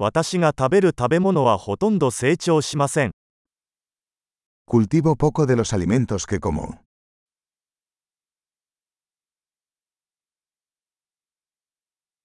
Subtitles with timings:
[0.00, 3.10] 私が食べる食べ物はほとんど成長しません。
[4.64, 6.78] Cultivo poco de los alimentos que como.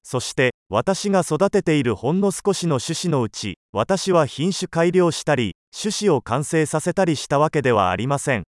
[0.03, 8.43] そして、私が育てているほんの少しの種子のうち、私は品種改良したり、種子を完成させたりしたわけではありません。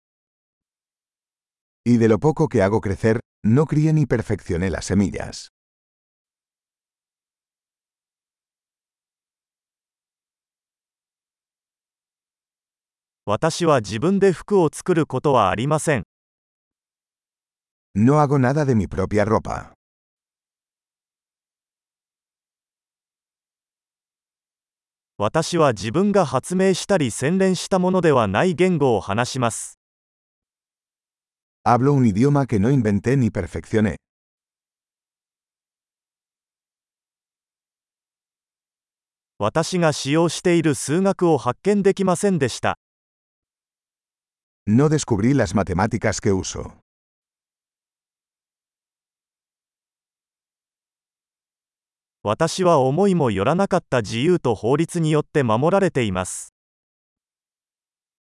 [1.84, 5.50] Y de lo poco que hago crecer, no crié ni perfeccioné las semillas.
[13.27, 16.05] 私は自分で服を作ることはありません。
[17.95, 19.73] No hago nada de mi propia ropa.
[25.19, 29.79] 私は自分が発明したり洗練したものではない言語を話します。
[31.62, 33.96] Hablo un idioma que no inventé ni perfeccioné.
[39.38, 42.79] 私が使用している数学を発見できませんでした。
[44.66, 46.80] No descubrí las matemáticas que uso.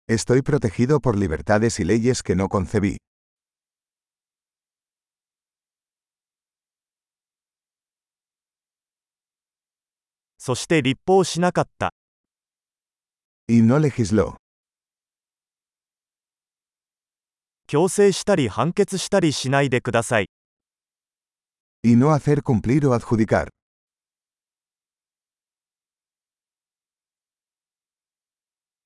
[0.08, 2.96] Estoy protegido por libertades y leyes que no concebí.
[13.48, 14.36] Y no legisló.
[17.70, 20.30] 強制したり判決したりしないでください。
[21.84, 23.48] Y no hacer cumplir o adjudicar.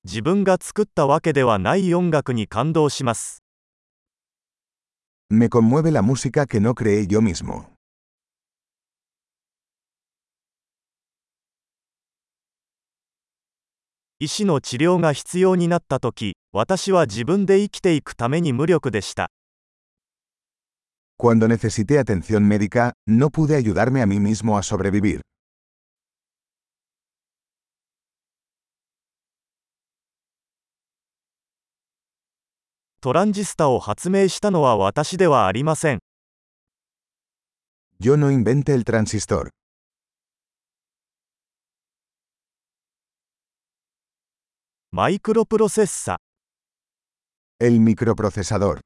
[0.03, 3.41] 自分が作ったわけではない音楽に感動します。
[5.29, 7.72] Me conmueve la música que no creé yo mismo.
[14.19, 19.29] 医師の治療が必要になったとき、私は自分で生きていくために無力でした。
[21.17, 25.21] Cuando necesité atención médica, no pude ayudarme a mí mismo a sobrevivir.
[33.01, 35.99] トランジスタを発明したのは私ではありません。
[37.99, 39.49] Yo no inventé el transistor.
[44.95, 46.19] マイクロプロセッサ、
[47.59, 48.79] El microprocesador.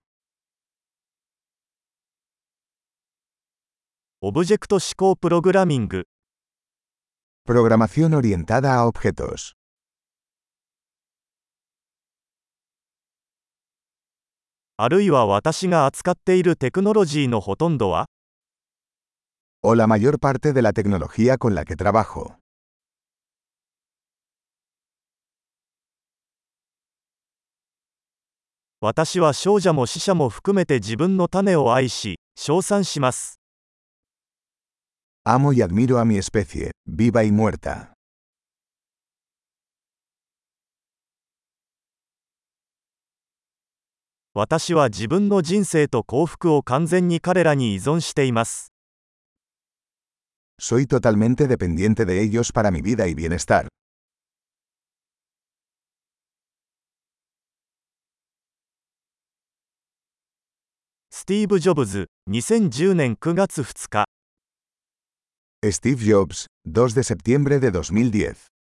[4.22, 6.06] オブジェクト思考プログラミング、
[7.46, 9.51] Programación orientada a objetos.
[14.78, 18.06] あるいは私が扱っているテクノロジーのほとんどは
[19.62, 22.38] O la mayor parte de la tecnología con la que trabajo.
[28.79, 33.39] 私は少女も死者も含めて自分の種を愛し、称賛します。
[35.25, 37.93] Amo y admiro a mi especie, viva y muerta.
[44.35, 48.71] 私は自分の人生と幸福を完全に彼らに依存しています。
[50.61, 53.67] Soy totalmente dependiente de ellos para mi vida y bienestar.
[61.19, 64.05] スティーブ・ジョブズ、2010年9月2日。
[65.66, 68.56] Steve Jobs, 2 de septiembre de 2010.